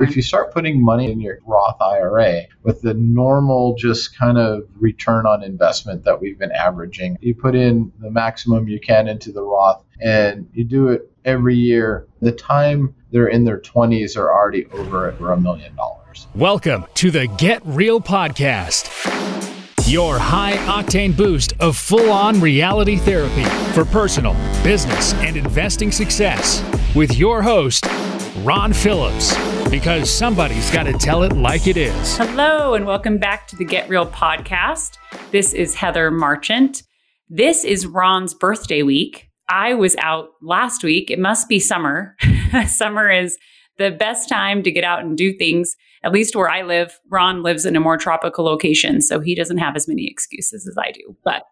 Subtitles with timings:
[0.00, 4.66] If you start putting money in your Roth IRA with the normal just kind of
[4.76, 9.30] return on investment that we've been averaging, you put in the maximum you can into
[9.30, 14.32] the Roth and you do it every year, the time they're in their 20s are
[14.32, 16.26] already over a million dollars.
[16.34, 18.88] Welcome to the Get Real Podcast,
[19.86, 23.44] your high octane boost of full on reality therapy
[23.74, 24.32] for personal,
[24.64, 26.64] business, and investing success
[26.94, 27.84] with your host,
[28.44, 29.36] Ron Phillips,
[29.68, 32.16] because somebody's got to tell it like it is.
[32.16, 34.96] Hello, and welcome back to the Get Real podcast.
[35.30, 36.82] This is Heather Marchant.
[37.28, 39.28] This is Ron's birthday week.
[39.50, 41.10] I was out last week.
[41.10, 42.16] It must be summer.
[42.66, 43.36] summer is
[43.76, 45.76] the best time to get out and do things.
[46.02, 49.58] At least where I live, Ron lives in a more tropical location, so he doesn't
[49.58, 51.14] have as many excuses as I do.
[51.24, 51.42] But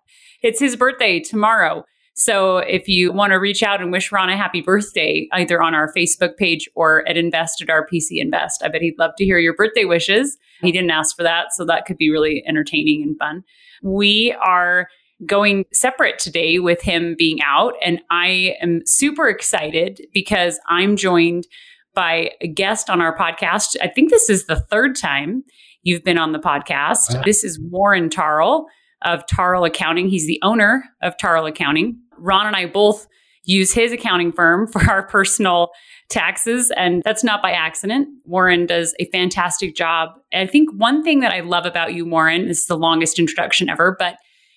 [0.43, 1.85] it's his birthday tomorrow.
[2.19, 5.73] So if you want to reach out and wish Ron a happy birthday, either on
[5.73, 9.39] our Facebook page or at Invest at RPC Invest, I bet he'd love to hear
[9.39, 10.37] your birthday wishes.
[10.61, 13.45] He didn't ask for that, so that could be really entertaining and fun.
[13.85, 14.89] We are
[15.27, 21.47] going separate today with him being out, and I am super excited because I'm joined
[21.95, 23.77] by a guest on our podcast.
[23.81, 25.45] I think this is the third time
[25.85, 27.25] you've been on the podcast.
[27.25, 28.65] This is Warren Taryle
[29.03, 30.09] of Taryle Accounting.
[30.09, 31.99] He's the owner of Taryle Accounting.
[32.19, 33.07] Ron and I both
[33.45, 35.71] use his accounting firm for our personal
[36.11, 38.09] taxes, and that's not by accident.
[38.25, 40.11] Warren does a fantastic job.
[40.33, 43.69] I think one thing that I love about you, Warren, this is the longest introduction
[43.69, 44.17] ever, but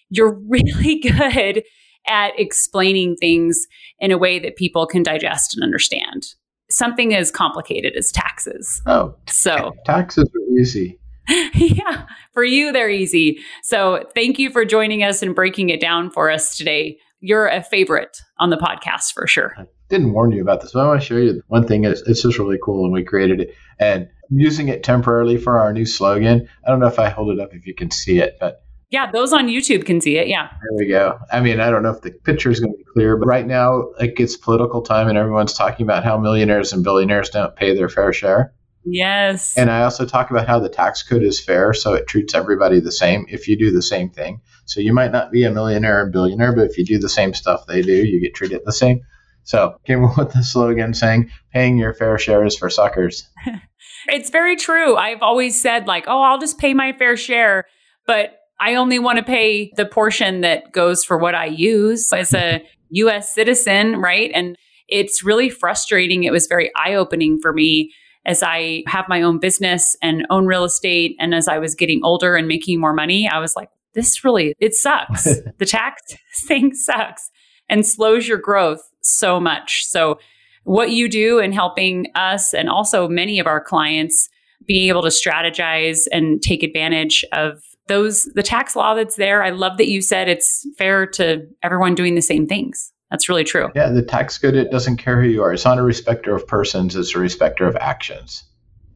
[0.10, 1.64] you're really good
[2.08, 3.68] at explaining things
[4.00, 6.34] in a way that people can digest and understand.
[6.70, 8.82] Something as complicated as taxes.
[8.86, 10.98] Oh, so taxes are easy.
[11.54, 13.40] yeah, for you, they're easy.
[13.64, 17.64] So thank you for joining us and breaking it down for us today you're a
[17.64, 19.54] favorite on the podcast for sure.
[19.58, 21.86] I didn't warn you about this, but I want to show you one thing.
[21.86, 23.56] It's, it's just really cool, and we created it.
[23.80, 26.48] And using it temporarily for our new slogan.
[26.66, 29.12] I don't know if I hold it up if you can see it, but yeah,
[29.12, 30.28] those on YouTube can see it.
[30.28, 30.50] Yeah.
[30.50, 31.18] There we go.
[31.32, 33.46] I mean, I don't know if the picture is going to be clear, but right
[33.46, 37.76] now, like it's political time and everyone's talking about how millionaires and billionaires don't pay
[37.76, 38.54] their fair share.
[38.84, 39.58] Yes.
[39.58, 42.80] And I also talk about how the tax code is fair, so it treats everybody
[42.80, 44.42] the same if you do the same thing.
[44.66, 47.34] So you might not be a millionaire or billionaire, but if you do the same
[47.34, 49.02] stuff they do, you get treated the same.
[49.44, 53.28] So came up with the slogan saying, paying your fair share is for suckers.
[54.08, 54.96] it's very true.
[54.96, 57.66] I've always said, like, oh, I'll just pay my fair share,
[58.08, 62.34] but I only want to pay the portion that goes for what I use as
[62.34, 64.32] a US citizen, right?
[64.34, 64.56] And
[64.88, 66.24] it's really frustrating.
[66.24, 67.92] It was very eye opening for me
[68.26, 71.16] as I have my own business and own real estate.
[71.20, 74.54] And as I was getting older and making more money, I was like, this really,
[74.60, 75.24] it sucks.
[75.58, 76.02] the tax
[76.48, 77.30] thing sucks
[77.70, 79.86] and slows your growth so much.
[79.86, 80.20] So,
[80.64, 84.30] what you do in helping us and also many of our clients
[84.68, 89.44] being able to strategize and take advantage of those the tax law that's there.
[89.44, 92.94] I love that you said it's fair to everyone doing the same things.
[93.12, 93.70] That's really true.
[93.76, 95.54] Yeah, the tax code it doesn't care who you are.
[95.54, 98.44] It's not a respecter of persons, it's a respecter of actions.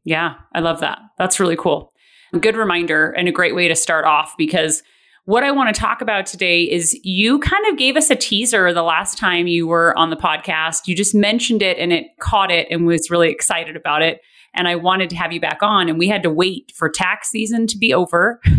[0.05, 0.99] Yeah, I love that.
[1.17, 1.91] That's really cool.
[2.33, 4.83] A good reminder and a great way to start off because
[5.25, 8.71] what I want to talk about today is you kind of gave us a teaser
[8.71, 10.87] the last time you were on the podcast.
[10.87, 14.21] You just mentioned it and it caught it and was really excited about it.
[14.53, 17.29] And I wanted to have you back on, and we had to wait for tax
[17.29, 18.39] season to be over.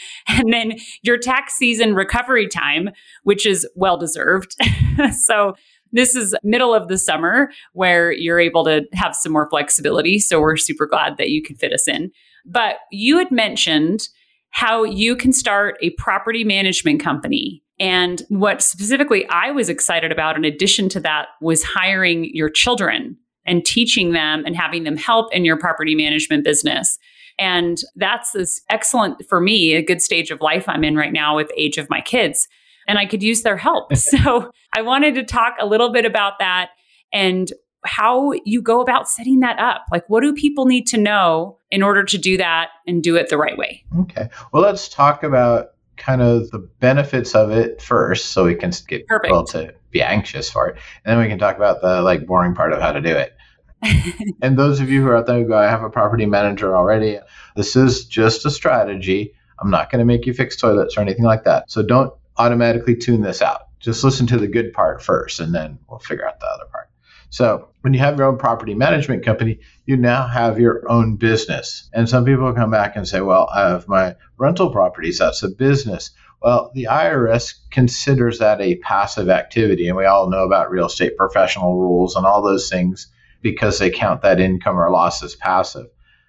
[0.28, 2.90] and then your tax season recovery time,
[3.22, 4.56] which is well deserved.
[5.12, 5.54] so,
[5.94, 10.18] this is middle of the summer where you're able to have some more flexibility.
[10.18, 12.10] So, we're super glad that you could fit us in.
[12.44, 14.08] But you had mentioned
[14.50, 17.62] how you can start a property management company.
[17.80, 23.16] And what specifically I was excited about, in addition to that, was hiring your children
[23.44, 26.98] and teaching them and having them help in your property management business.
[27.38, 31.36] And that's this excellent for me, a good stage of life I'm in right now
[31.36, 32.48] with age of my kids.
[32.88, 33.94] And I could use their help.
[33.96, 36.70] so I wanted to talk a little bit about that
[37.12, 37.52] and
[37.84, 39.86] how you go about setting that up.
[39.90, 43.28] Like, what do people need to know in order to do that and do it
[43.28, 43.84] the right way?
[44.00, 44.28] Okay.
[44.52, 49.06] Well, let's talk about kind of the benefits of it first so we can get
[49.06, 49.24] Perfect.
[49.24, 50.78] people to be anxious for it.
[51.04, 53.36] And then we can talk about the like boring part of how to do it.
[54.42, 56.76] and those of you who are out there who go, I have a property manager
[56.76, 57.18] already,
[57.56, 59.34] this is just a strategy.
[59.58, 61.70] I'm not going to make you fix toilets or anything like that.
[61.70, 63.62] So don't automatically tune this out.
[63.80, 66.88] Just listen to the good part first, and then we'll figure out the other part.
[67.30, 71.88] So when you have your own property management company, you now have your own business.
[71.92, 75.18] And some people come back and say, well, I have my rental properties.
[75.18, 76.10] That's a business.
[76.42, 79.88] Well, the IRS considers that a passive activity.
[79.88, 83.08] And we all know about real estate professional rules and all those things
[83.42, 85.86] because they count that income or loss as passive.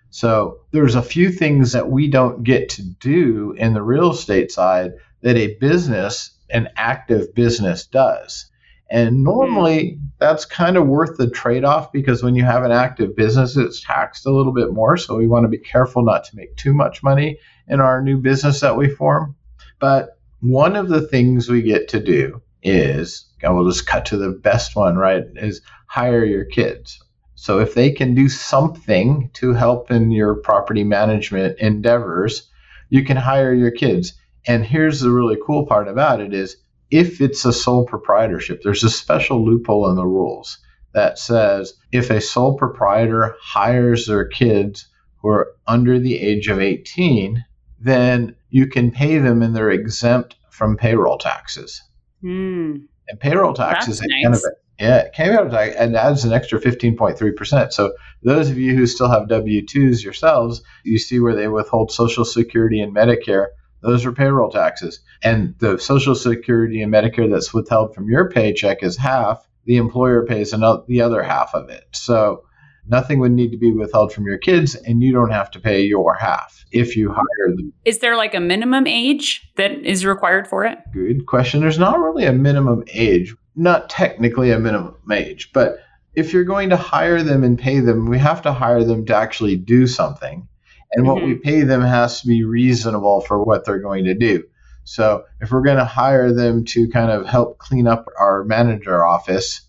[0.10, 4.52] So there's a few things that we don't get to do in the real estate
[4.52, 8.50] side that a business, an active business does.
[8.92, 13.16] And normally that's kind of worth the trade off because when you have an active
[13.16, 14.98] business, it's taxed a little bit more.
[14.98, 18.20] So we want to be careful not to make too much money in our new
[18.20, 19.36] business that we form.
[19.80, 24.18] But one of the things we get to do is, and we'll just cut to
[24.18, 25.24] the best one, right?
[25.36, 27.03] Is hire your kids.
[27.44, 32.50] So if they can do something to help in your property management endeavors,
[32.88, 34.14] you can hire your kids.
[34.48, 36.56] And here's the really cool part about it is
[36.90, 40.58] if it's a sole proprietorship, there's a special loophole in the rules
[40.94, 44.88] that says if a sole proprietor hires their kids
[45.22, 47.44] who are under the age of 18,
[47.78, 51.84] then you can pay them and they're exempt from payroll taxes.
[52.24, 52.86] Mm.
[53.10, 54.24] And payroll taxes That's nice.
[54.24, 57.74] kind of yeah, payroll tax and adds an extra 15.3%.
[57.74, 62.26] So those of you who still have W-2s yourselves, you see where they withhold Social
[62.26, 63.48] Security and Medicare
[63.84, 65.02] those are payroll taxes.
[65.22, 69.46] And the Social Security and Medicare that's withheld from your paycheck is half.
[69.66, 71.84] The employer pays another, the other half of it.
[71.92, 72.44] So
[72.88, 75.82] nothing would need to be withheld from your kids, and you don't have to pay
[75.82, 77.74] your half if you hire them.
[77.86, 80.80] Is there like a minimum age that is required for it?
[80.92, 81.62] Good question.
[81.62, 85.78] There's not really a minimum age, not technically a minimum age, but
[86.16, 89.16] if you're going to hire them and pay them, we have to hire them to
[89.16, 90.48] actually do something
[90.94, 91.28] and what mm-hmm.
[91.28, 94.44] we pay them has to be reasonable for what they're going to do.
[94.84, 99.04] So if we're going to hire them to kind of help clean up our manager
[99.06, 99.62] office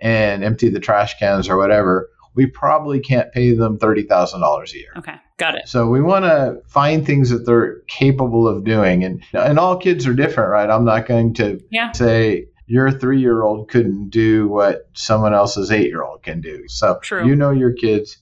[0.00, 4.92] and empty the trash cans or whatever, we probably can't pay them $30,000 a year.
[4.96, 5.68] Okay, got it.
[5.68, 9.04] So we want to find things that they're capable of doing.
[9.04, 10.68] And, and all kids are different, right?
[10.68, 11.92] I'm not going to yeah.
[11.92, 16.64] say your three year old couldn't do what someone else's eight year old can do.
[16.68, 17.26] So True.
[17.26, 18.18] you know your kids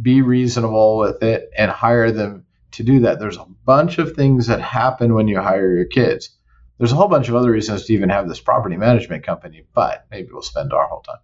[0.00, 3.20] be reasonable with it and hire them to do that.
[3.20, 6.30] There's a bunch of things that happen when you hire your kids.
[6.78, 10.06] There's a whole bunch of other reasons to even have this property management company, but
[10.10, 11.18] maybe we'll spend our whole time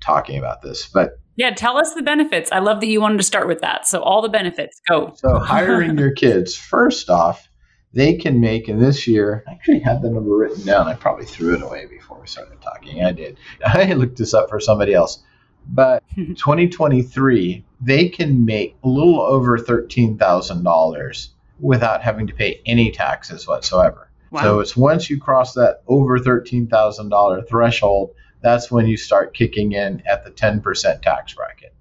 [0.00, 0.86] talking about this.
[0.86, 2.50] But yeah, tell us the benefits.
[2.50, 3.86] I love that you wanted to start with that.
[3.86, 5.12] So all the benefits, go.
[5.16, 7.48] So hiring your kids, first off,
[7.92, 9.44] they can make in this year.
[9.46, 10.88] I actually had the number written down.
[10.88, 13.02] I probably threw it away before we started talking.
[13.02, 13.38] I did.
[13.64, 15.22] I looked this up for somebody else.
[15.68, 21.28] But 2023, they can make a little over $13,000
[21.60, 24.10] without having to pay any taxes whatsoever.
[24.30, 24.42] Wow.
[24.42, 28.14] So it's once you cross that over $13,000 threshold,
[28.46, 31.74] that's when you start kicking in at the 10% tax bracket.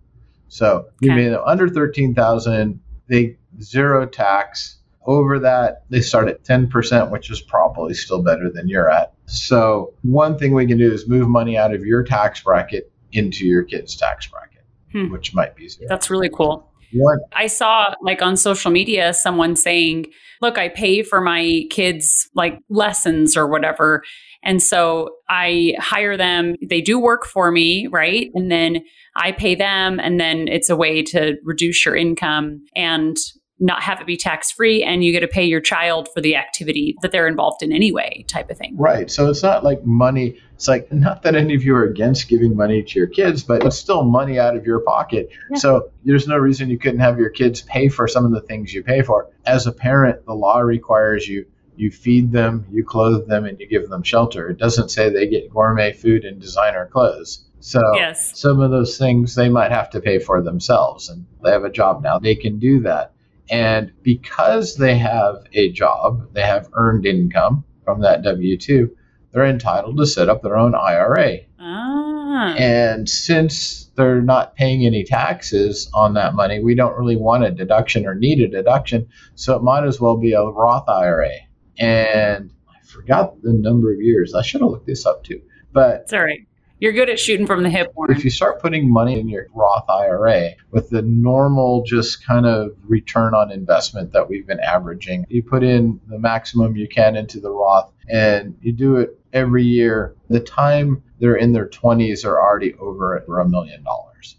[0.48, 1.30] So you okay.
[1.30, 4.80] made under 13,000, they zero tax.
[5.06, 9.14] Over that, they start at 10%, which is probably still better than you're at.
[9.28, 13.46] So one thing we can do is move money out of your tax bracket into
[13.46, 15.12] your kid's tax bracket, hmm.
[15.12, 15.88] which might be zero.
[15.88, 16.68] That's really cool.
[16.94, 17.20] What?
[17.34, 20.08] I saw like on social media someone saying,
[20.42, 24.04] "Look, I pay for my kids like lessons or whatever."
[24.44, 28.30] And so I hire them, they do work for me, right?
[28.36, 28.84] And then
[29.16, 33.18] I pay them and then it's a way to reduce your income and
[33.60, 36.36] not have it be tax free and you get to pay your child for the
[36.36, 38.76] activity that they're involved in anyway type of thing.
[38.78, 39.10] Right.
[39.10, 42.56] So it's not like money it's like not that any of you are against giving
[42.56, 45.30] money to your kids but it's still money out of your pocket.
[45.52, 45.58] Yeah.
[45.58, 48.74] so there's no reason you couldn't have your kids pay for some of the things
[48.74, 49.30] you pay for.
[49.46, 51.46] As a parent the law requires you
[51.78, 54.50] you feed them you clothe them and you give them shelter.
[54.50, 57.46] It doesn't say they get gourmet food and designer clothes.
[57.62, 58.38] So yes.
[58.38, 61.72] some of those things they might have to pay for themselves and they have a
[61.72, 62.20] job now.
[62.20, 63.15] They can do that
[63.50, 68.96] and because they have a job, they have earned income from that W 2,
[69.32, 71.40] they're entitled to set up their own IRA.
[71.60, 72.56] Ah.
[72.56, 77.52] And since they're not paying any taxes on that money, we don't really want a
[77.52, 79.08] deduction or need a deduction.
[79.36, 81.32] So it might as well be a Roth IRA.
[81.78, 84.34] And I forgot the number of years.
[84.34, 85.42] I should have looked this up too.
[85.72, 86.48] But it's all right.
[86.80, 87.94] You're good at shooting from the hip.
[87.96, 88.16] Warren.
[88.16, 92.72] If you start putting money in your Roth IRA with the normal, just kind of
[92.84, 97.40] return on investment that we've been averaging, you put in the maximum you can into
[97.40, 100.16] the Roth and you do it every year.
[100.30, 104.38] The time they're in their 20s are already over a million dollars.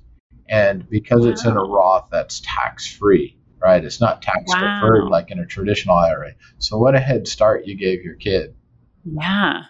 [0.48, 1.30] And because wow.
[1.30, 3.82] it's in a Roth that's tax free, right?
[3.82, 4.80] It's not tax wow.
[4.80, 6.32] deferred like in a traditional IRA.
[6.58, 8.54] So, what a head start you gave your kid.
[9.04, 9.62] Yeah,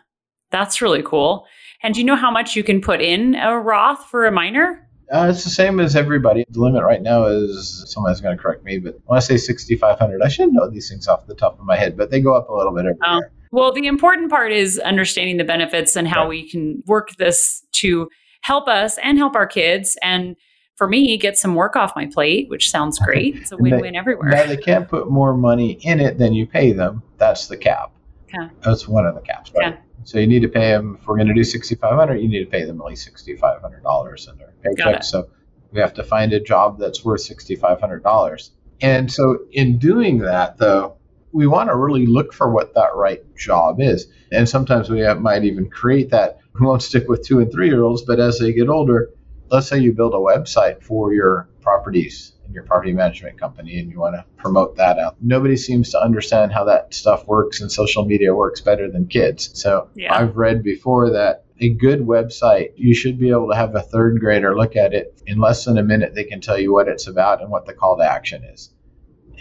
[0.50, 1.46] that's really cool.
[1.86, 4.84] And do you know how much you can put in a Roth for a minor?
[5.12, 6.44] Uh, it's the same as everybody.
[6.48, 10.20] The limit right now is someone's going to correct me, but when I say 6,500,
[10.20, 12.48] I should know these things off the top of my head, but they go up
[12.48, 13.18] a little bit every oh.
[13.18, 13.32] year.
[13.52, 16.30] Well, the important part is understanding the benefits and how right.
[16.30, 18.08] we can work this to
[18.40, 19.96] help us and help our kids.
[20.02, 20.34] And
[20.74, 23.36] for me, get some work off my plate, which sounds great.
[23.36, 24.30] It's a win win everywhere.
[24.30, 27.04] Now they can't put more money in it than you pay them.
[27.18, 27.92] That's the cap.
[28.62, 29.74] That's one of the caps, right?
[29.74, 29.80] Okay.
[30.04, 30.98] So you need to pay them.
[31.00, 33.04] If we're going to do sixty five hundred, you need to pay them at least
[33.04, 35.02] sixty five hundred dollars in their paycheck.
[35.02, 35.28] So
[35.72, 38.52] we have to find a job that's worth sixty five hundred dollars.
[38.80, 40.96] And so in doing that, though,
[41.32, 44.06] we want to really look for what that right job is.
[44.32, 46.38] And sometimes we have, might even create that.
[46.58, 49.10] We won't stick with two and three year olds, but as they get older,
[49.50, 53.90] let's say you build a website for your properties in your property management company and
[53.90, 55.16] you want to promote that out.
[55.20, 59.50] Nobody seems to understand how that stuff works and social media works better than kids.
[59.60, 60.16] So yeah.
[60.16, 64.20] I've read before that a good website, you should be able to have a third
[64.20, 66.14] grader look at it in less than a minute.
[66.14, 68.70] They can tell you what it's about and what the call to action is.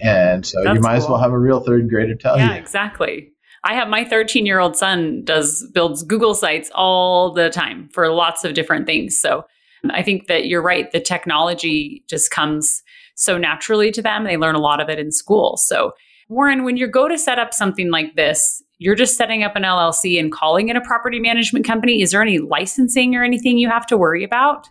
[0.01, 1.03] And so That's you might cool.
[1.03, 2.51] as well have a real third grader tell yeah, you.
[2.51, 3.31] Yeah, exactly.
[3.63, 8.09] I have my 13 year old son does builds Google sites all the time for
[8.11, 9.19] lots of different things.
[9.19, 9.45] So
[9.89, 10.91] I think that you're right.
[10.91, 12.83] The technology just comes
[13.15, 14.23] so naturally to them.
[14.23, 15.57] They learn a lot of it in school.
[15.57, 15.93] So,
[16.29, 19.63] Warren, when you go to set up something like this, you're just setting up an
[19.63, 22.01] LLC and calling it a property management company.
[22.01, 24.67] Is there any licensing or anything you have to worry about?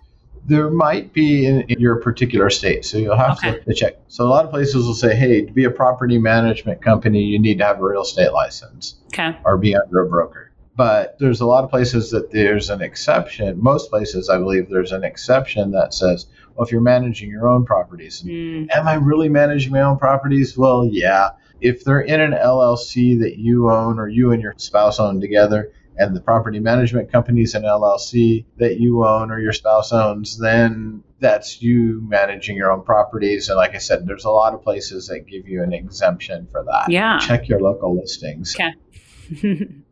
[0.47, 2.85] There might be in, in your particular state.
[2.85, 3.61] So you'll have okay.
[3.61, 3.95] to, check.
[4.09, 7.39] So a lot of places will say, hey, to be a property management company, you
[7.39, 9.39] need to have a real estate license okay.
[9.45, 10.45] or be under a broker
[10.77, 13.63] but there's a lot of places that there's an exception.
[13.63, 17.65] Most places, I believe, there's an exception that says, well, if you're managing your own
[17.65, 18.69] properties, mm.
[18.75, 20.57] am I really managing my own properties?
[20.57, 21.31] Well, yeah.
[21.61, 25.73] If they're in an LLC that you own or you and your spouse own together,
[25.97, 31.05] and the property management company's an LLC that you own or your spouse owns, then
[31.21, 33.49] that's you managing your own properties.
[33.49, 36.65] And like I said, there's a lot of places that give you an exemption for
[36.65, 36.91] that.
[36.91, 37.19] Yeah.
[37.19, 38.57] Check your local listings.
[38.57, 39.67] Okay.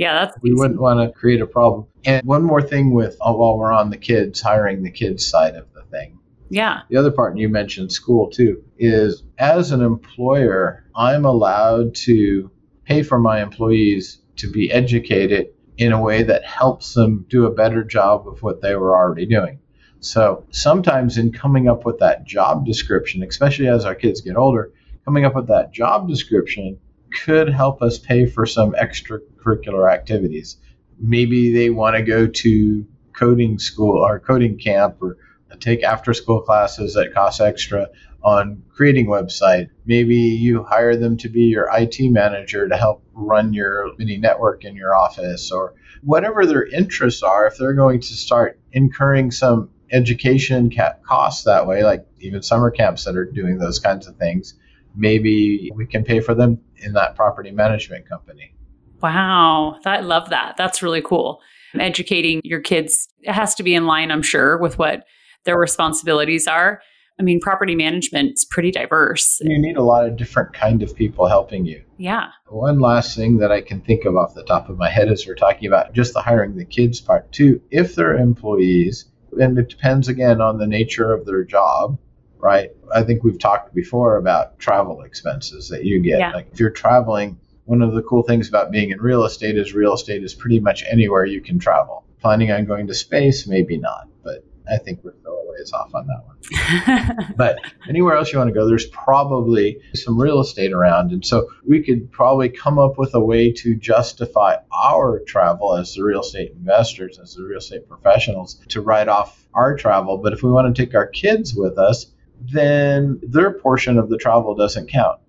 [0.00, 1.86] Yeah, that's we wouldn't want to create a problem.
[2.06, 5.56] And one more thing with uh, while we're on the kids, hiring the kids side
[5.56, 6.18] of thing.
[6.50, 6.80] Yeah.
[6.88, 12.50] The other part, and you mentioned school too, is as an employer, I'm allowed to
[12.84, 17.54] pay for my employees to be educated in a way that helps them do a
[17.54, 19.60] better job of what they were already doing.
[20.00, 24.72] So sometimes in coming up with that job description, especially as our kids get older,
[25.04, 26.78] coming up with that job description
[27.24, 30.56] could help us pay for some extracurricular activities.
[30.98, 35.16] Maybe they want to go to coding school or coding camp or
[35.58, 37.88] take after school classes that cost extra
[38.22, 39.68] on creating website.
[39.86, 44.64] Maybe you hire them to be your IT manager to help run your mini network
[44.64, 47.46] in your office or whatever their interests are.
[47.46, 50.70] If they're going to start incurring some education
[51.02, 54.54] costs that way, like even summer camps that are doing those kinds of things,
[54.94, 58.54] maybe we can pay for them in that property management company.
[59.02, 60.56] Wow, I love that.
[60.56, 61.40] That's really cool.
[61.78, 65.04] Educating your kids it has to be in line, I'm sure, with what
[65.44, 66.80] their responsibilities are.
[67.18, 69.40] I mean, property management is pretty diverse.
[69.42, 71.82] You need a lot of different kind of people helping you.
[71.98, 72.28] Yeah.
[72.48, 75.26] One last thing that I can think of off the top of my head as
[75.26, 77.60] we're talking about just the hiring the kids part too.
[77.70, 79.04] If they're employees,
[79.38, 81.98] and it depends again on the nature of their job,
[82.38, 82.70] right?
[82.94, 86.20] I think we've talked before about travel expenses that you get.
[86.20, 86.32] Yeah.
[86.32, 89.74] Like if you're traveling, one of the cool things about being in real estate is
[89.74, 92.04] real estate is pretty much anywhere you can travel.
[92.20, 95.94] Planning on going to space, maybe not, but I think we're still a ways off
[95.94, 97.34] on that one.
[97.36, 97.58] but
[97.88, 101.12] anywhere else you want to go, there's probably some real estate around.
[101.12, 105.94] And so we could probably come up with a way to justify our travel as
[105.94, 110.18] the real estate investors, as the real estate professionals, to write off our travel.
[110.18, 112.06] But if we want to take our kids with us,
[112.40, 115.20] then their portion of the travel doesn't count.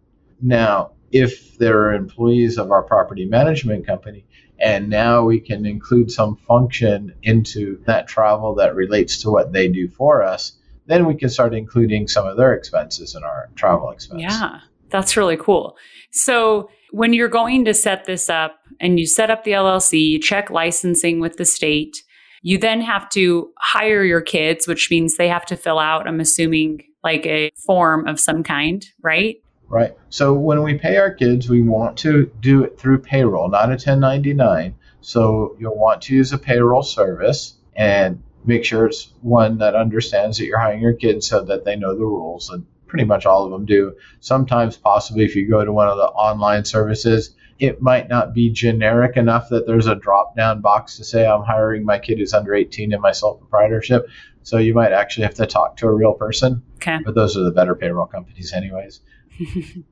[0.42, 4.26] Now, if they're employees of our property management company,
[4.62, 9.68] and now we can include some function into that travel that relates to what they
[9.68, 10.54] do for us,
[10.86, 14.22] then we can start including some of their expenses in our travel expense.
[14.22, 15.76] Yeah, that's really cool.
[16.12, 20.20] So, when you're going to set this up and you set up the LLC, you
[20.20, 22.04] check licensing with the state,
[22.42, 26.20] you then have to hire your kids, which means they have to fill out, I'm
[26.20, 29.38] assuming, like a form of some kind, right?
[29.72, 29.94] Right.
[30.10, 33.80] So when we pay our kids, we want to do it through payroll, not a
[33.80, 34.76] 1099.
[35.00, 40.38] So you'll want to use a payroll service and make sure it's one that understands
[40.38, 42.50] that you're hiring your kids so that they know the rules.
[42.50, 43.96] And pretty much all of them do.
[44.20, 48.50] Sometimes, possibly, if you go to one of the online services, it might not be
[48.50, 52.34] generic enough that there's a drop down box to say, I'm hiring my kid who's
[52.34, 54.10] under 18 in my sole proprietorship.
[54.44, 56.64] So you might actually have to talk to a real person.
[56.76, 56.98] Okay.
[57.06, 59.00] But those are the better payroll companies, anyways.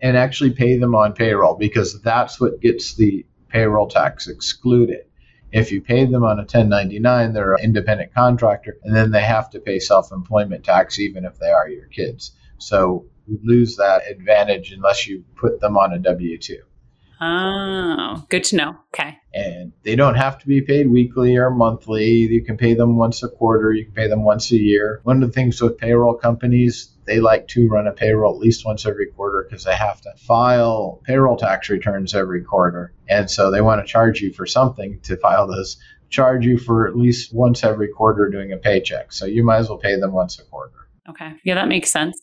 [0.00, 5.06] and actually pay them on payroll because that's what gets the payroll tax excluded.
[5.52, 9.50] If you pay them on a 1099, they're an independent contractor, and then they have
[9.50, 12.32] to pay self employment tax even if they are your kids.
[12.58, 16.58] So you lose that advantage unless you put them on a W 2.
[17.20, 18.76] Oh, good to know.
[18.92, 19.16] Okay.
[19.32, 22.10] And they don't have to be paid weekly or monthly.
[22.10, 25.00] You can pay them once a quarter, you can pay them once a year.
[25.04, 28.64] One of the things with payroll companies, they like to run a payroll at least
[28.64, 32.92] once every quarter because they have to file payroll tax returns every quarter.
[33.08, 35.76] And so they want to charge you for something to file those,
[36.10, 39.12] charge you for at least once every quarter doing a paycheck.
[39.12, 40.88] So you might as well pay them once a quarter.
[41.08, 41.32] Okay.
[41.44, 42.20] Yeah, that makes sense.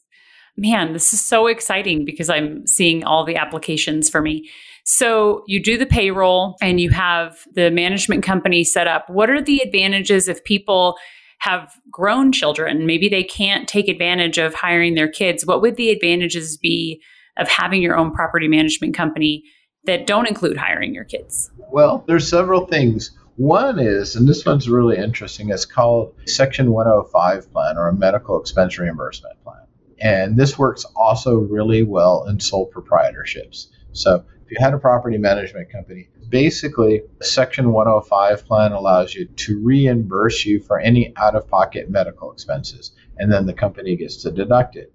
[0.57, 4.49] Man, this is so exciting because I'm seeing all the applications for me.
[4.83, 9.09] So you do the payroll and you have the management company set up.
[9.09, 10.97] What are the advantages if people
[11.41, 12.85] have grown children?
[12.85, 15.43] Maybe they can't take advantage of hiring their kids.
[15.43, 17.01] What would the advantages be
[17.37, 19.43] of having your own property management company
[19.85, 21.49] that don't include hiring your kids?
[21.71, 23.17] Well, there's several things.
[23.37, 28.39] One is, and this one's really interesting, it's called Section 105 plan or a medical
[28.39, 29.65] expense reimbursement plan.
[29.99, 33.65] And this works also really well in sole proprietorships.
[33.93, 40.45] So you had a property management company, basically, Section 105 plan allows you to reimburse
[40.45, 44.75] you for any out of pocket medical expenses, and then the company gets to deduct
[44.75, 44.91] it.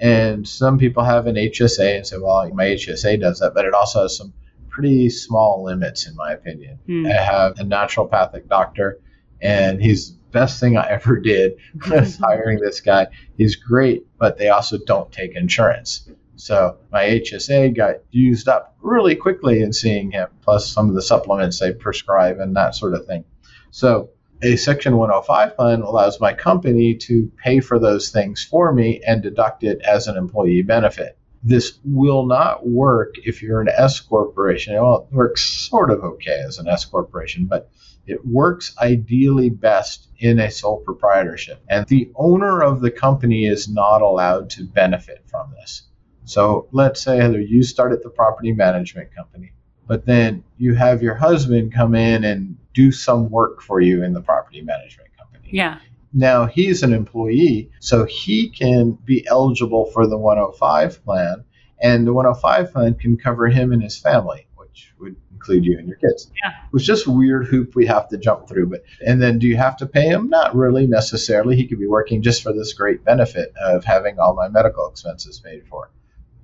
[0.00, 3.74] And some people have an HSA and say, well, my HSA does that, but it
[3.74, 4.34] also has some
[4.68, 6.80] pretty small limits, in my opinion.
[6.86, 7.06] Hmm.
[7.06, 8.98] I have a naturopathic doctor,
[9.40, 11.52] and he's the best thing I ever did
[11.88, 13.06] was hiring this guy.
[13.38, 16.10] He's great, but they also don't take insurance.
[16.36, 21.02] So my HSA got used up really quickly in seeing him, plus some of the
[21.02, 23.24] supplements they prescribe and that sort of thing.
[23.70, 24.10] So
[24.42, 29.22] a Section 105 plan allows my company to pay for those things for me and
[29.22, 31.18] deduct it as an employee benefit.
[31.42, 34.74] This will not work if you're an S corporation.
[34.74, 37.70] Well, it works sort of okay as an S corporation, but
[38.06, 41.62] it works ideally best in a sole proprietorship.
[41.68, 45.82] And the owner of the company is not allowed to benefit from this.
[46.26, 49.52] So let's say Heather, you started the property management company,
[49.86, 54.12] but then you have your husband come in and do some work for you in
[54.12, 55.48] the property management company.
[55.52, 55.78] Yeah.
[56.12, 61.44] Now he's an employee, so he can be eligible for the 105 plan,
[61.80, 65.86] and the 105 plan can cover him and his family, which would include you and
[65.86, 66.32] your kids.
[66.42, 66.54] Yeah.
[66.74, 68.70] It's just a weird hoop we have to jump through.
[68.70, 70.28] But and then do you have to pay him?
[70.28, 71.54] Not really necessarily.
[71.54, 75.38] He could be working just for this great benefit of having all my medical expenses
[75.38, 75.90] paid for.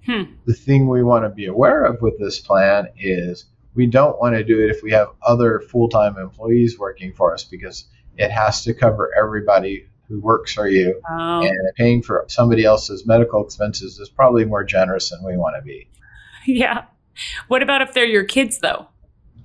[0.06, 0.22] Hmm.
[0.46, 4.34] The thing we want to be aware of with this plan is we don't want
[4.34, 7.86] to do it if we have other full time employees working for us because
[8.16, 11.00] it has to cover everybody who works for you.
[11.08, 11.42] Oh.
[11.42, 15.62] And paying for somebody else's medical expenses is probably more generous than we want to
[15.62, 15.88] be.
[16.46, 16.84] Yeah.
[17.48, 18.88] What about if they're your kids, though?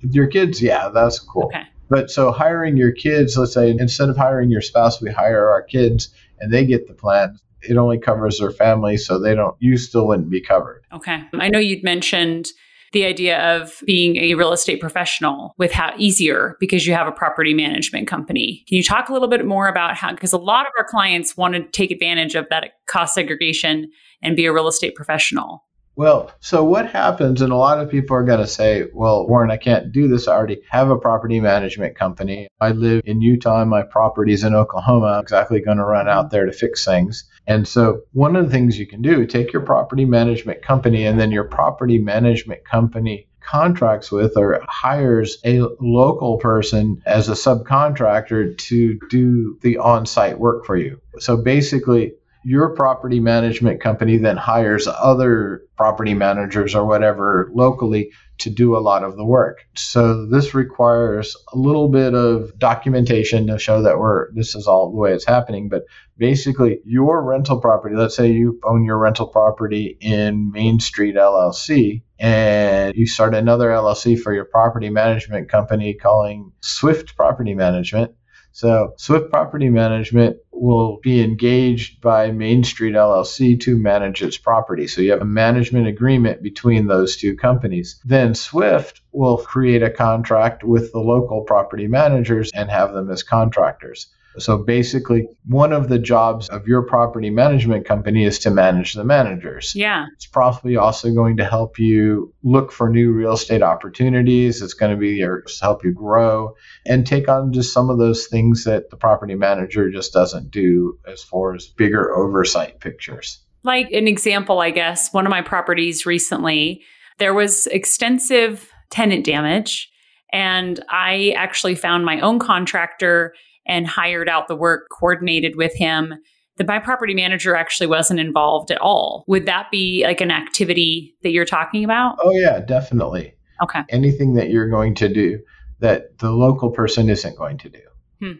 [0.00, 1.44] Your kids, yeah, that's cool.
[1.44, 1.62] Okay.
[1.88, 5.62] But so hiring your kids, let's say instead of hiring your spouse, we hire our
[5.62, 9.76] kids and they get the plan it only covers their family, so they don't, you
[9.76, 10.82] still wouldn't be covered.
[10.92, 11.22] Okay.
[11.34, 12.48] I know you'd mentioned
[12.92, 17.12] the idea of being a real estate professional with how easier because you have a
[17.12, 18.64] property management company.
[18.66, 21.36] Can you talk a little bit more about how, because a lot of our clients
[21.36, 23.90] want to take advantage of that cost segregation
[24.22, 25.64] and be a real estate professional?
[25.96, 29.50] Well, so what happens, and a lot of people are going to say, well, Warren,
[29.50, 30.28] I can't do this.
[30.28, 32.46] I already have a property management company.
[32.60, 35.06] I live in Utah and my property's in Oklahoma.
[35.06, 37.28] I'm exactly going to run out there to fix things.
[37.48, 41.18] And so, one of the things you can do, take your property management company and
[41.18, 48.56] then your property management company contracts with or hires a local person as a subcontractor
[48.58, 51.00] to do the on site work for you.
[51.18, 52.12] So basically,
[52.48, 58.80] your property management company then hires other property managers or whatever locally to do a
[58.80, 59.58] lot of the work.
[59.76, 64.90] So this requires a little bit of documentation to show that we're this is all
[64.90, 65.68] the way it's happening.
[65.68, 65.82] But
[66.16, 72.02] basically, your rental property, let's say you own your rental property in Main Street LLC,
[72.18, 78.14] and you start another LLC for your property management company calling Swift Property Management
[78.58, 84.88] so Swift Property Management will be engaged by Main Street LLC to manage its property.
[84.88, 88.00] So you have a management agreement between those two companies.
[88.04, 93.22] Then Swift will create a contract with the local property managers and have them as
[93.22, 94.08] contractors.
[94.36, 99.02] So basically, one of the jobs of your property management company is to manage the
[99.02, 99.74] managers.
[99.74, 100.06] Yeah.
[100.14, 104.62] It's probably also going to help you look for new real estate opportunities.
[104.62, 106.54] It's going to be your, help you grow
[106.86, 110.98] and take on just some of those things that the property manager just doesn't do
[111.06, 113.42] as far as bigger oversight pictures.
[113.64, 116.82] Like an example, I guess, one of my properties recently,
[117.18, 119.90] there was extensive tenant damage
[120.32, 123.34] And I actually found my own contractor
[123.68, 126.14] and hired out the work, coordinated with him.
[126.56, 129.24] The my property manager actually wasn't involved at all.
[129.28, 132.18] Would that be like an activity that you're talking about?
[132.20, 133.34] Oh yeah, definitely.
[133.62, 133.82] Okay.
[133.90, 135.40] Anything that you're going to do
[135.80, 137.80] that the local person isn't going to do.
[138.20, 138.32] Hmm.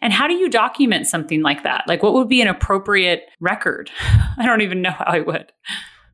[0.00, 1.84] And how do you document something like that?
[1.88, 3.90] Like, what would be an appropriate record?
[4.38, 5.50] I don't even know how I would.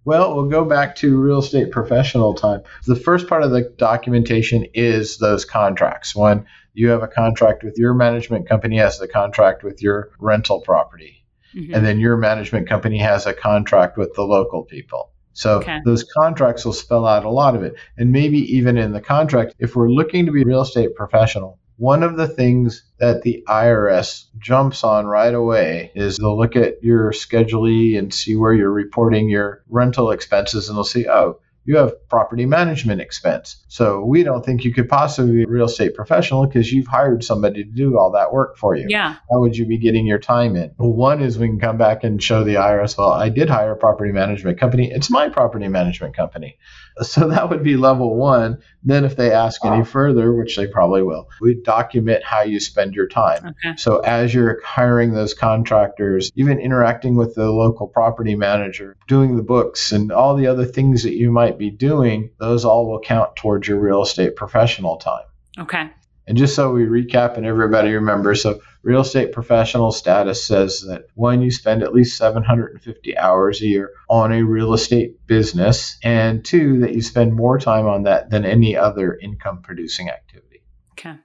[0.05, 2.63] Well, we'll go back to real estate professional time.
[2.87, 6.17] The first part of the documentation is those contracts.
[6.17, 10.61] When you have a contract with your management company has the contract with your rental
[10.61, 11.25] property.
[11.55, 11.75] Mm-hmm.
[11.75, 15.11] And then your management company has a contract with the local people.
[15.33, 15.79] So okay.
[15.85, 17.75] those contracts will spell out a lot of it.
[17.97, 21.59] And maybe even in the contract, if we're looking to be a real estate professional,
[21.77, 26.83] one of the things that the IRS jumps on right away is they'll look at
[26.83, 31.41] your Schedule E and see where you're reporting your rental expenses and they'll see, oh,
[31.65, 33.63] you have property management expense.
[33.69, 37.23] So we don't think you could possibly be a real estate professional because you've hired
[37.23, 38.87] somebody to do all that work for you.
[38.89, 39.17] Yeah.
[39.31, 40.73] How would you be getting your time in?
[40.79, 43.73] Well, one is we can come back and show the IRS, well, I did hire
[43.73, 44.91] a property management company.
[44.91, 46.59] It's my property management company.
[47.03, 48.59] So that would be level one.
[48.83, 52.95] Then if they ask any further, which they probably will, we document how you spend
[52.95, 53.47] your time.
[53.47, 53.77] Okay.
[53.77, 59.43] So as you're hiring those contractors, even interacting with the local property manager, doing the
[59.43, 63.37] books and all the other things that you might be doing, those all will count
[63.37, 65.25] towards your real estate professional time.
[65.59, 65.91] Okay.
[66.31, 71.07] And just so we recap and everybody remembers, so real estate professional status says that
[71.15, 76.45] one, you spend at least 750 hours a year on a real estate business, and
[76.45, 80.63] two, that you spend more time on that than any other income producing activity.
[80.93, 81.17] Okay.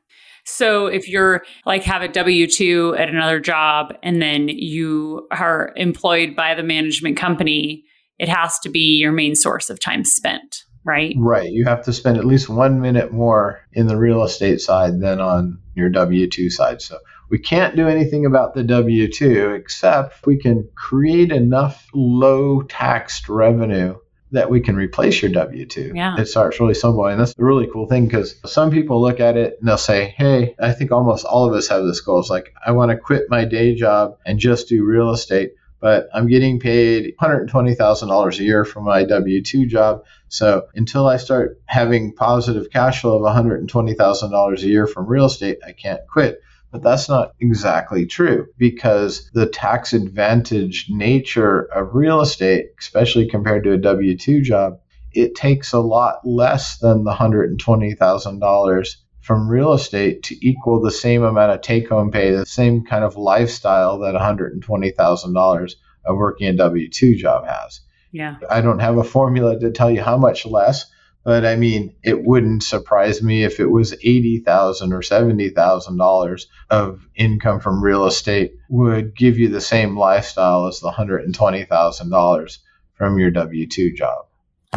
[0.43, 5.71] So if you're like have a W 2 at another job and then you are
[5.75, 7.83] employed by the management company,
[8.17, 11.13] it has to be your main source of time spent right?
[11.17, 11.51] Right.
[11.51, 15.19] You have to spend at least one minute more in the real estate side than
[15.19, 16.81] on your W 2 side.
[16.81, 22.61] So we can't do anything about the W 2 except we can create enough low
[22.61, 23.97] taxed revenue
[24.31, 25.93] that we can replace your W 2.
[25.95, 26.15] Yeah.
[26.19, 27.05] It starts really simple.
[27.07, 30.13] And that's a really cool thing because some people look at it and they'll say,
[30.17, 32.19] Hey, I think almost all of us have this goal.
[32.19, 35.53] It's like, I want to quit my day job and just do real estate
[35.85, 40.03] but I'm getting paid $120,000 a year for my W 2 job.
[40.35, 45.59] So until I start having positive cash flow of $120,000 a year from real estate,
[45.65, 46.41] I can't quit.
[46.73, 53.63] But that's not exactly true because the tax advantage nature of real estate, especially compared
[53.63, 54.79] to a W 2 job,
[55.13, 61.23] it takes a lot less than the $120,000 from real estate to equal the same
[61.23, 65.71] amount of take home pay, the same kind of lifestyle that $120,000
[66.03, 67.79] of working a W 2 job has.
[68.15, 68.37] Yeah.
[68.49, 70.85] I don't have a formula to tell you how much less,
[71.23, 77.59] but I mean, it wouldn't surprise me if it was 80,000 or $70,000 of income
[77.59, 82.57] from real estate would give you the same lifestyle as the $120,000
[82.93, 84.25] from your W 2 job.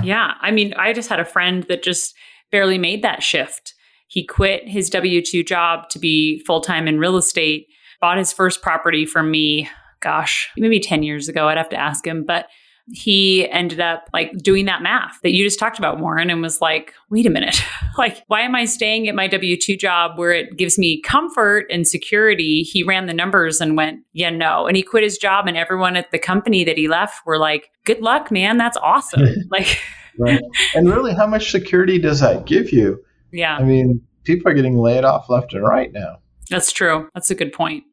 [0.02, 0.34] Yeah.
[0.40, 2.14] I mean, I just had a friend that just
[2.50, 3.74] barely made that shift
[4.08, 7.68] he quit his W 2 job to be full time in real estate,
[8.00, 9.68] bought his first property from me,
[10.00, 11.46] gosh, maybe 10 years ago.
[11.46, 12.24] I'd have to ask him.
[12.26, 12.46] But
[12.92, 16.60] he ended up like doing that math that you just talked about, Warren, and was
[16.60, 17.62] like, wait a minute.
[17.98, 21.66] like, why am I staying at my W 2 job where it gives me comfort
[21.70, 22.62] and security?
[22.62, 24.66] He ran the numbers and went, yeah, no.
[24.66, 27.70] And he quit his job, and everyone at the company that he left were like,
[27.84, 28.56] good luck, man.
[28.56, 29.28] That's awesome.
[29.50, 29.80] like,
[30.18, 30.40] right.
[30.74, 33.02] And really, how much security does that give you?
[33.32, 33.56] Yeah.
[33.56, 36.18] I mean, people are getting laid off left and right now.
[36.48, 37.08] That's true.
[37.14, 37.84] That's a good point.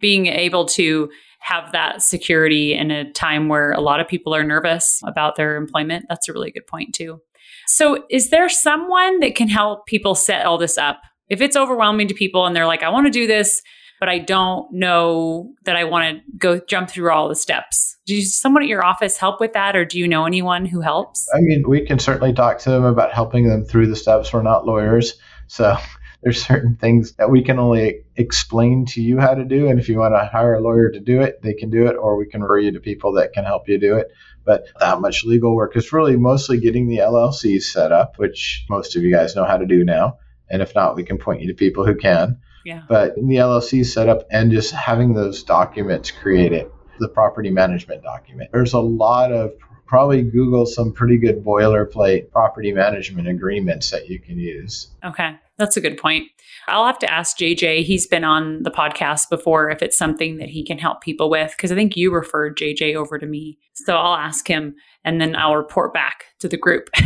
[0.00, 4.44] Being able to have that security in a time where a lot of people are
[4.44, 7.20] nervous about their employment, that's a really good point, too.
[7.66, 11.00] So, is there someone that can help people set all this up?
[11.28, 13.62] If it's overwhelming to people and they're like, I want to do this,
[14.00, 17.98] but I don't know that I want to go jump through all the steps.
[18.06, 21.28] Do someone at your office help with that, or do you know anyone who helps?
[21.34, 24.32] I mean, we can certainly talk to them about helping them through the steps.
[24.32, 25.14] We're not lawyers,
[25.46, 25.76] so
[26.22, 29.68] there's certain things that we can only explain to you how to do.
[29.68, 31.96] And if you want to hire a lawyer to do it, they can do it,
[31.96, 34.08] or we can refer you to people that can help you do it.
[34.44, 38.96] But that much legal work is really mostly getting the LLCs set up, which most
[38.96, 40.18] of you guys know how to do now.
[40.50, 42.38] And if not, we can point you to people who can.
[42.64, 42.82] Yeah.
[42.88, 46.66] But the LLC set up and just having those documents created,
[46.98, 48.50] the property management document.
[48.52, 49.52] There's a lot of
[49.90, 54.86] probably Google some pretty good boilerplate property management agreements that you can use.
[55.04, 55.34] Okay.
[55.58, 56.28] That's a good point.
[56.68, 57.82] I'll have to ask JJ.
[57.82, 61.52] He's been on the podcast before if it's something that he can help people with
[61.56, 63.58] because I think you referred JJ over to me.
[63.74, 66.88] So I'll ask him and then I'll report back to the group.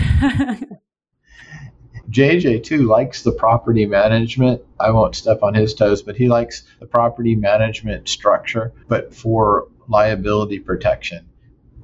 [2.11, 4.61] JJ too likes the property management.
[4.79, 9.69] I won't step on his toes, but he likes the property management structure, but for
[9.89, 11.27] liability protection.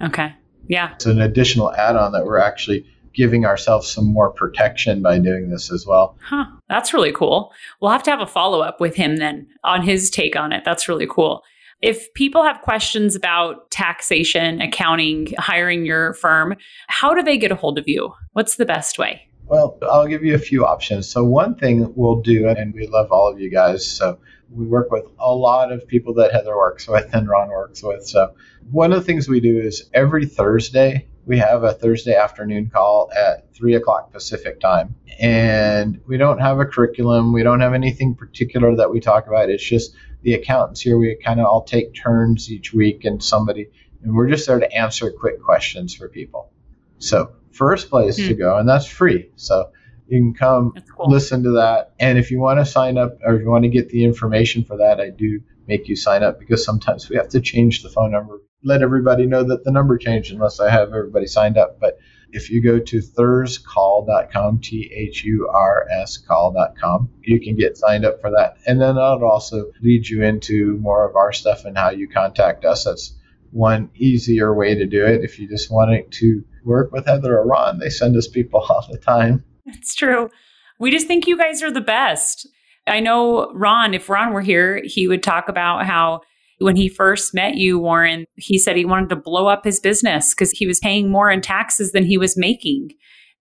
[0.02, 0.34] Okay.
[0.70, 0.92] Yeah.
[0.94, 5.50] It's an additional add on that we're actually giving ourselves some more protection by doing
[5.50, 6.16] this as well.
[6.22, 6.44] Huh.
[6.68, 7.52] That's really cool.
[7.80, 10.62] We'll have to have a follow up with him then on his take on it.
[10.64, 11.42] That's really cool.
[11.82, 16.54] If people have questions about taxation, accounting, hiring your firm,
[16.86, 18.14] how do they get a hold of you?
[18.34, 19.26] What's the best way?
[19.46, 21.10] Well, I'll give you a few options.
[21.10, 24.20] So, one thing we'll do, and we love all of you guys, so
[24.52, 28.06] we work with a lot of people that Heather works with and Ron works with.
[28.06, 28.34] So,
[28.70, 33.10] one of the things we do is every Thursday, we have a Thursday afternoon call
[33.16, 34.94] at three o'clock Pacific time.
[35.20, 39.50] And we don't have a curriculum, we don't have anything particular that we talk about.
[39.50, 43.68] It's just the accountants here, we kind of all take turns each week and somebody,
[44.02, 46.52] and we're just there to answer quick questions for people.
[46.98, 48.28] So, first place mm-hmm.
[48.28, 49.30] to go, and that's free.
[49.36, 49.70] So,
[50.10, 51.10] you can come cool.
[51.10, 51.94] listen to that.
[51.98, 54.64] And if you want to sign up or if you want to get the information
[54.64, 57.88] for that, I do make you sign up because sometimes we have to change the
[57.88, 61.78] phone number, let everybody know that the number changed unless I have everybody signed up.
[61.78, 61.98] But
[62.32, 68.04] if you go to thurscall.com, T H U R S call.com, you can get signed
[68.04, 68.56] up for that.
[68.66, 72.64] And then that'll also lead you into more of our stuff and how you contact
[72.64, 72.84] us.
[72.84, 73.14] That's
[73.52, 75.24] one easier way to do it.
[75.24, 78.86] If you just want to work with Heather or Ron, they send us people all
[78.90, 79.44] the time.
[79.74, 80.30] It's true.
[80.78, 82.48] We just think you guys are the best.
[82.86, 86.20] I know Ron, if Ron were here, he would talk about how
[86.58, 90.34] when he first met you, Warren, he said he wanted to blow up his business
[90.34, 92.90] because he was paying more in taxes than he was making.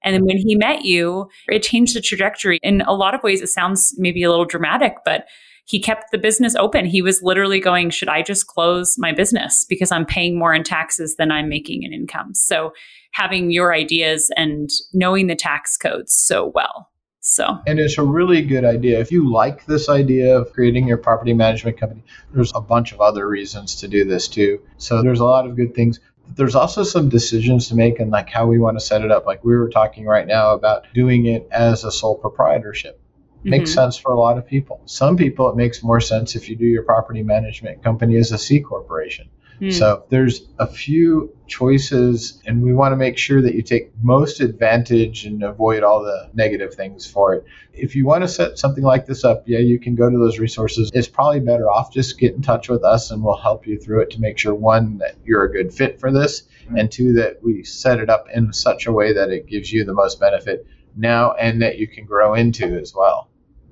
[0.03, 2.59] And then when he met you, it changed the trajectory.
[2.63, 5.25] In a lot of ways, it sounds maybe a little dramatic, but
[5.65, 6.85] he kept the business open.
[6.85, 10.63] He was literally going, Should I just close my business because I'm paying more in
[10.63, 12.33] taxes than I'm making in income?
[12.33, 12.71] So
[13.11, 16.89] having your ideas and knowing the tax codes so well.
[17.21, 18.99] So, and it's a really good idea.
[18.99, 23.01] If you like this idea of creating your property management company, there's a bunch of
[23.01, 24.61] other reasons to do this too.
[24.77, 25.99] So, there's a lot of good things.
[26.35, 29.25] There's also some decisions to make and like how we want to set it up.
[29.25, 33.01] Like we were talking right now about doing it as a sole proprietorship.
[33.43, 33.79] Makes mm-hmm.
[33.79, 34.81] sense for a lot of people.
[34.85, 38.37] Some people, it makes more sense if you do your property management company as a
[38.37, 39.29] C corporation.
[39.59, 39.71] Hmm.
[39.71, 44.39] So there's a few choices, and we want to make sure that you take most
[44.39, 47.45] advantage and avoid all the negative things for it.
[47.73, 50.39] If you want to set something like this up, yeah, you can go to those
[50.39, 50.91] resources.
[50.93, 54.01] It's probably better off just get in touch with us, and we'll help you through
[54.01, 56.77] it to make sure one that you're a good fit for this, hmm.
[56.77, 59.83] and two that we set it up in such a way that it gives you
[59.83, 63.28] the most benefit now and that you can grow into as well.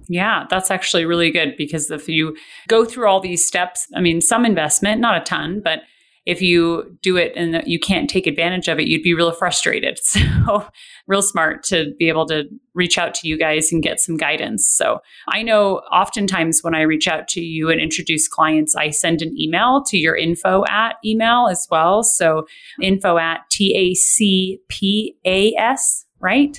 [0.10, 2.36] Yeah, that's actually really good because if you
[2.68, 5.82] go through all these steps, I mean, some investment, not a ton, but
[6.28, 10.00] if you do it and you can't take advantage of it, you'd be real frustrated.
[10.48, 10.66] So,
[11.08, 14.66] real smart to be able to reach out to you guys and get some guidance.
[14.66, 19.22] So, I know oftentimes when I reach out to you and introduce clients, I send
[19.22, 22.02] an email to your info at email as well.
[22.02, 22.48] So,
[22.82, 26.58] info at T A C P A S, right?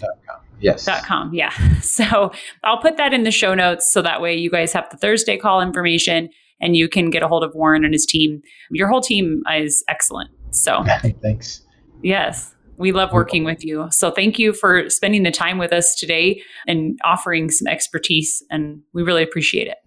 [0.61, 0.85] Yes.
[0.85, 1.33] Dot com.
[1.33, 1.53] Yeah.
[1.81, 2.31] So
[2.64, 5.37] I'll put that in the show notes so that way you guys have the Thursday
[5.37, 6.29] call information
[6.61, 8.40] and you can get a hold of Warren and his team.
[8.71, 10.31] Your whole team is excellent.
[10.51, 10.85] So
[11.23, 11.62] thanks.
[12.03, 12.55] Yes.
[12.77, 13.88] We love working with you.
[13.90, 18.42] So thank you for spending the time with us today and offering some expertise.
[18.51, 19.79] And we really appreciate it.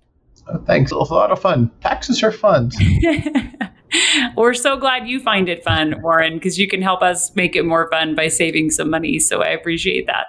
[0.47, 0.91] Oh, thanks.
[0.91, 1.71] It was a lot of fun.
[1.81, 2.71] Taxes are fun.
[4.35, 7.63] We're so glad you find it fun, Warren, because you can help us make it
[7.63, 9.19] more fun by saving some money.
[9.19, 10.27] So I appreciate that.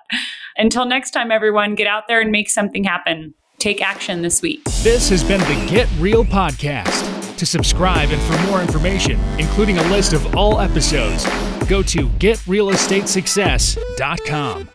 [0.56, 3.32] Until next time, everyone, get out there and make something happen.
[3.58, 4.64] Take action this week.
[4.82, 7.36] This has been the Get Real Podcast.
[7.36, 11.24] To subscribe and for more information, including a list of all episodes,
[11.68, 14.68] go to getrealestatesuccess.com.